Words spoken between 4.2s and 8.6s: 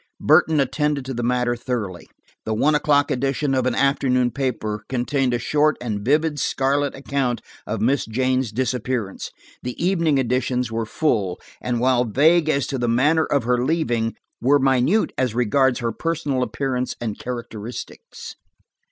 paper contained a short and vivid scarlet account of Miss Jane's